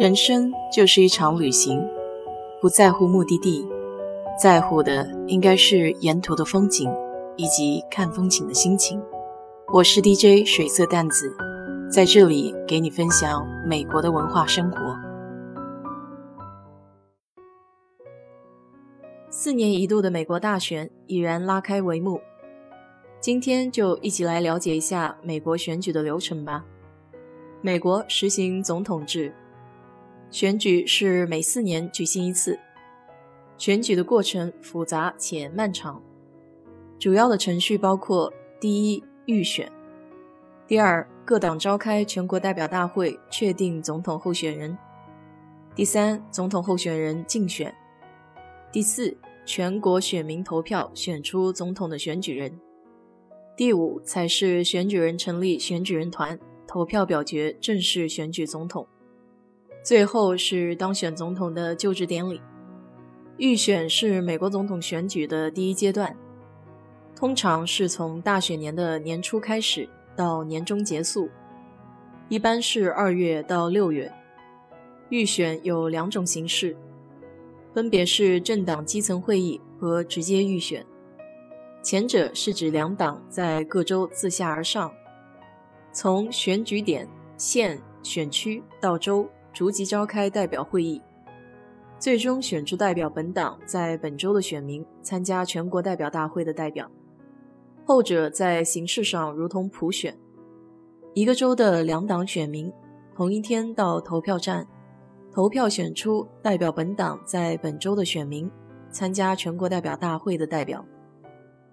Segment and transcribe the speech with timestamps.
[0.00, 1.86] 人生就是一场旅行，
[2.58, 3.68] 不在乎目的地，
[4.40, 6.90] 在乎的应该是沿途的风景
[7.36, 8.98] 以及看风景的心情。
[9.70, 11.36] 我是 DJ 水色淡子，
[11.92, 14.78] 在这里给你分享美国的文化生活。
[19.28, 22.22] 四年一度的美国大选已然拉开帷幕，
[23.20, 26.64] 今天就一起来了解一下美国选举的流程吧。
[27.60, 29.34] 美国实行总统制，
[30.30, 32.58] 选举是每四年举行一次。
[33.58, 36.02] 选举的过程复杂且漫长，
[36.98, 39.66] 主要的程序包括：第一，预选；
[40.66, 44.74] 第二，各党召开全国代表大会确定总统候选人；
[45.74, 47.70] 第三，总统候选人竞选；
[48.72, 52.52] 第四，全国选民投票选出总统的选举人；
[53.56, 56.38] 第五，才是选举人成立选举人团。
[56.66, 58.86] 投票表决，正式选举总统。
[59.82, 62.40] 最后是当选总统的就职典礼。
[63.38, 66.14] 预选是美国总统选举的第一阶段，
[67.16, 71.30] 通常是从大选年的年初开始到年终结束，
[72.28, 74.12] 一般是二月到六月。
[75.08, 76.76] 预选有两种形式，
[77.74, 80.84] 分别是政党基层会议和直接预选。
[81.82, 84.92] 前者是指两党在各州自下而上。
[85.92, 91.02] 从选举点、县、选区到州，逐级召开代表会议，
[91.98, 96.90] 最终选出代表本党在本州的选民参加全国代表大会的代表。
[97.84, 100.16] 后者在形式上如同普选，
[101.14, 102.72] 一个州的两党选民
[103.14, 104.66] 同一天到投票站
[105.32, 108.50] 投票，选出代表本党在本州的选民
[108.90, 110.84] 参加全国代表大会的代表。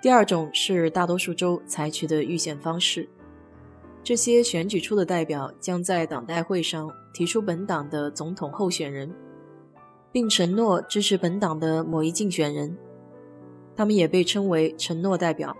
[0.00, 3.08] 第二种是大多数州采取的预选方式。
[4.08, 9.14] 这些选举出的代表将在党代会上提出本党的总统候选人，
[10.10, 12.74] 并承诺支持本党的某一竞选人。
[13.76, 15.54] 他们也被称为承诺代表。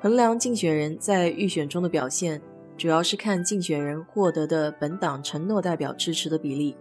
[0.00, 2.42] 衡量竞选人在预选中的表现，
[2.76, 6.76] 主要是看竞选人获得的本党承诺代表支持的比例，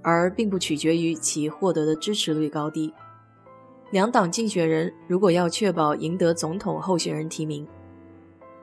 [0.00, 2.94] 而并不取决于其获得的支持率高低。
[3.90, 7.66] 两党竞选人如果要确保赢得总统候选人提名，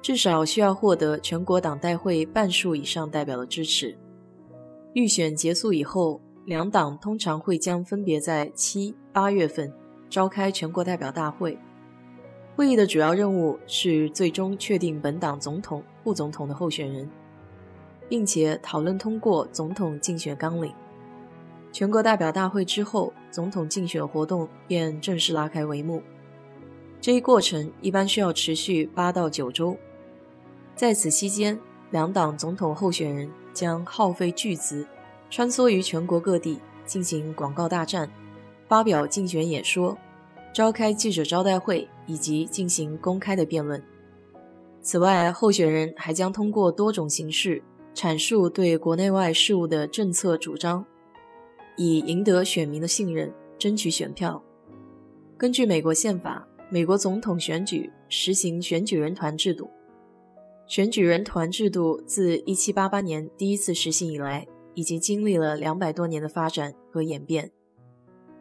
[0.02, 3.98] 至少需要获得全国党代会半数以上代表的支持。
[4.94, 9.72] 预选结束以后，两党通常会将分别在七八月份
[10.10, 11.58] 召开全国代表大会。
[12.56, 17.10] 会议的主要任务是最终确定本党总统、副总统的候选人，
[18.08, 20.74] 并且讨论通过总统竞选纲领。
[21.72, 26.02] 全国代表大会之后，总统竞选活动便正式拉开帷幕。
[27.00, 29.78] 这一过程一般需要持续八到九周。
[30.80, 31.60] 在此期间，
[31.92, 34.88] 两党总统候选人将耗费巨资，
[35.30, 38.10] 穿梭于全国各地进行广告大战、
[38.66, 39.98] 发表竞选演说、
[40.54, 43.84] 召开记者招待会以及进行公开的辩论。
[44.82, 47.62] 此外，候选人还将通过多种形式
[47.94, 50.86] 阐述对国内外事务的政策主张，
[51.76, 54.42] 以赢得选民的信任，争取选票。
[55.38, 59.70] 根据美国宪法，美国总统选举实行选举人团制度。
[60.70, 67.50] 选举人团制度自1788年第一次实行以来，已经经历了两百多年的发展和演变。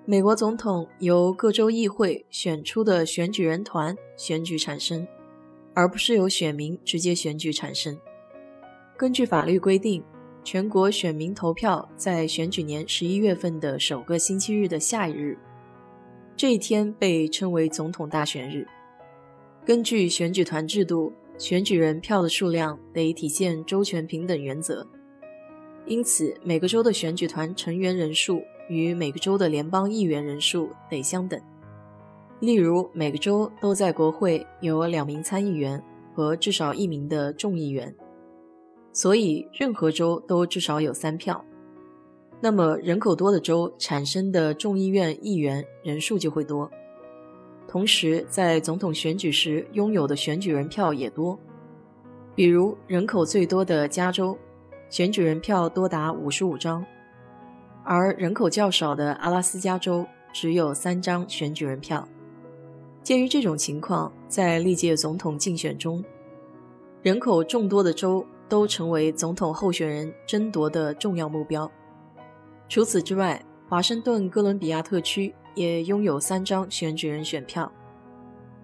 [0.05, 5.09] 美国总统由各州议会选出的选举人团选举产生，
[5.72, 7.99] 而不是由选民直接选举产生。
[8.99, 10.05] 根据法律规定，
[10.44, 15.38] 全国选民投票在选举年十一月份的首个星期日的下一日，
[16.37, 18.67] 这一天被称为总统大选日。
[19.65, 21.11] 根据选举团制度。
[21.38, 24.84] 选举人票的数量得体现州权平等原则，
[25.87, 31.41] 因此每个州的选举团成员人数与每个州的联邦议员人数得相等。
[32.41, 35.81] 例如，每个州都在国会有两名参议员
[36.12, 37.94] 和至少一名的众议员，
[38.93, 41.44] 所以任何州都至少有三票。
[42.40, 46.69] 那么，人口多的州产生的众议院议员人数就会多。
[47.69, 51.38] 同时，在总统选举时拥有的选举人票也多。
[52.35, 54.38] 比如，人口最多的加州，
[54.88, 56.82] 选举人票多达五十五张，
[57.85, 62.09] 而人口较少的阿拉斯加州只有三张选举人票。
[63.03, 66.03] 鉴于这种情况，在历届总统竞选中，
[67.03, 71.71] 人口众多的州都成为总统候选人争夺的重要目标。
[72.67, 75.35] 除此之外，华盛顿哥伦比亚特区。
[75.58, 77.70] 也拥有三张选举人选票，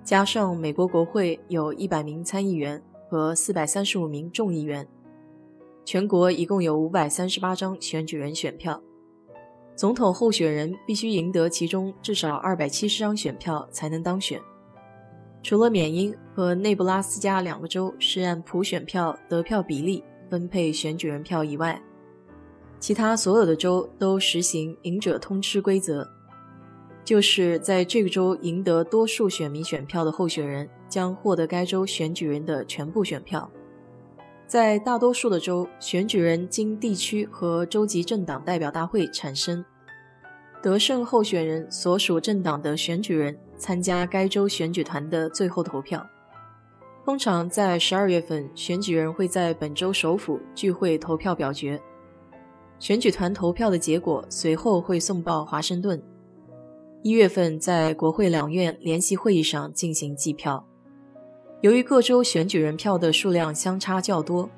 [0.05, 4.87] 加上美国国会有一百名参议员和四百三十五名众议员，
[5.85, 8.81] 全国一共有五百三十八张选举人选票，
[9.75, 14.40] 总统候选人必须赢得其中至少二百七十张选票才能当选。
[15.43, 21.82] 除了缅因和内布拉斯加两个州是按普选票得票比例分配选举人票以外，
[22.79, 26.08] 其他所有的州都实行赢者通吃规则，
[27.05, 33.51] 就是在这个州赢得多数选民选票的候选人将获得该州选举人的全部选票。
[34.47, 39.65] 在大多数的州，选举人经地区和州级政党代表大会产生，
[40.62, 43.39] 得胜候选人所属政党的选举人。
[43.57, 46.05] 参加该州选举团的最后投票，
[47.05, 51.81] 通常在十二月份，选举人会在本州首府聚会投票表决。
[52.81, 56.03] 选举团投票的结果随后会送报华盛顿。
[57.05, 60.67] 一月份，在国会两院联席会议上进行计票。
[61.61, 64.49] 由于各州选举人票的数量相差较多，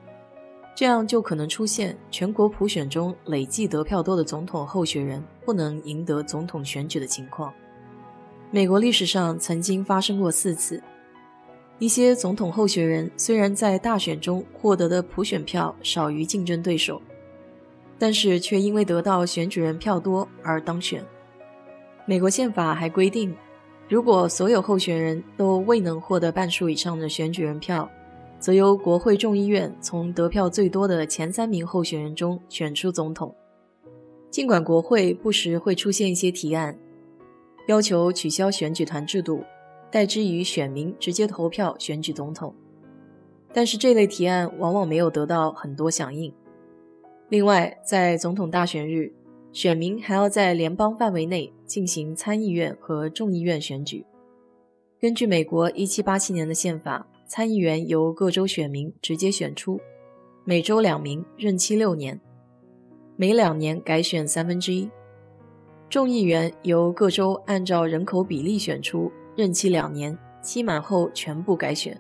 [0.73, 7.53] 这样就可能出现全国普选中累计得票多的总统候选人不能赢得总统选举的情况。
[8.53, 10.81] 美国历史上曾经发生过四次，
[11.81, 17.03] 一些总统候选人虽然在大选中获得的普选票少于竞争对手，
[17.99, 21.05] 但是却因为得到选举人票多而当选。
[22.09, 23.35] 美国宪法还规定，
[23.89, 27.91] 如果所有候选人都未能获得半数以上的选举人票，
[28.39, 33.35] 则由国会众议院从得票最多的前三名候选人中选出总统。
[34.31, 36.79] 尽管国会不时会出现一些提案。
[37.67, 39.43] 要求取消选举团制度，
[39.91, 42.55] 代之于选民直接投票选举总统，
[43.53, 46.33] 但是这类提案往往没有得到很多响应。
[47.29, 49.13] 另外，在总统大选日，
[49.57, 54.05] 选民还要在联邦范围内进行参议院和众议院选举。
[55.01, 59.81] 根据美国1787年的宪法，参议员由各州选民直接选出，
[60.45, 62.21] 每州两名，任期六年，
[63.17, 64.91] 每两年改选三分之一。
[65.89, 71.99] 众议员由各州按照人口比例选出，任期两年，期满后全部改选。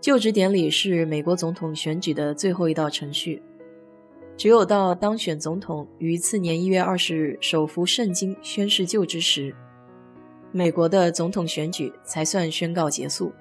[0.00, 3.42] 就职典礼是美国总统选举的最后一道程序，
[4.36, 9.54] 只有到当选总统于次年一月二十日手扶圣经宣誓就职时，
[10.50, 13.32] 美国的总统选举才算宣告结束。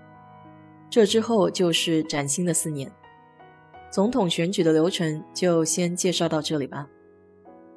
[0.90, 2.92] 这之后就是崭新的四年。
[3.90, 6.88] 总统选举的流程就先介绍到这里吧。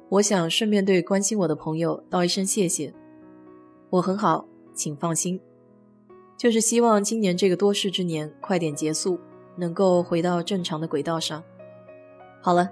[0.09, 2.93] 我想顺便对关心我的朋友道一声谢谢。
[3.89, 5.39] 我很好，请放心。
[6.37, 9.19] 就是希望今年这个多事之年快点结束，
[9.55, 11.43] 能够回到正常的轨道上。
[12.41, 12.71] 好了，